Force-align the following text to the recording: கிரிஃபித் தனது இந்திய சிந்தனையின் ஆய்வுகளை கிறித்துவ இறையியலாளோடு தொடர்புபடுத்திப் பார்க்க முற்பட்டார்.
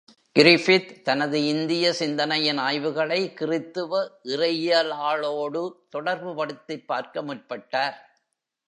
கிரிஃபித் 0.39 1.01
தனது 1.01 1.47
இந்திய 1.47 1.93
சிந்தனையின் 1.93 2.57
ஆய்வுகளை 2.57 3.33
கிறித்துவ 3.39 4.09
இறையியலாளோடு 4.23 5.71
தொடர்புபடுத்திப் 5.97 6.85
பார்க்க 6.85 7.23
முற்பட்டார். 7.23 7.93